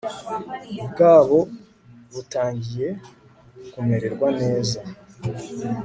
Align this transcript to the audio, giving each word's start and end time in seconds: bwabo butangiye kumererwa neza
bwabo 0.91 1.39
butangiye 2.13 2.89
kumererwa 3.71 4.27
neza 4.39 4.79